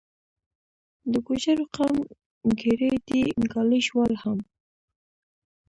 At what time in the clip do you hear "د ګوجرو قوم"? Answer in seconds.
1.11-1.97